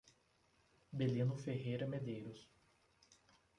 Belino 0.97 1.37
Ferreira 1.43 1.85
Medeiros 1.93 2.39